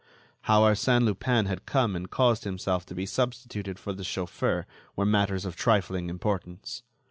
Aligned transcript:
How 0.49 0.61
Arsène 0.61 1.03
Lupin 1.03 1.45
had 1.45 1.67
come 1.67 1.95
and 1.95 2.09
caused 2.09 2.43
himself 2.43 2.87
to 2.87 2.95
be 2.95 3.05
substituted 3.05 3.77
for 3.77 3.93
the 3.93 4.03
chauffeur 4.03 4.65
were 4.95 5.05
matters 5.05 5.45
of 5.45 5.55
trifling 5.55 6.09
importance. 6.09 6.81